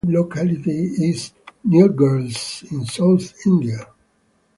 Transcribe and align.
The 0.03 0.07
type 0.07 0.15
locality 0.17 0.83
is 1.11 1.31
Nilgiris 1.63 2.71
in 2.71 2.85
South 2.87 3.33
India. 3.45 3.85